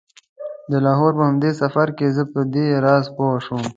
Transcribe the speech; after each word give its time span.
د 0.71 0.73
لاهور 0.85 1.11
په 1.17 1.23
همدې 1.29 1.51
سفر 1.61 1.87
کې 1.97 2.07
زه 2.15 2.23
په 2.33 2.39
دې 2.53 2.65
راز 2.85 3.05
پوی 3.15 3.35
شوم. 3.45 3.63